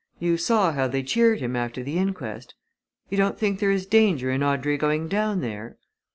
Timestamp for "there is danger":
3.59-4.31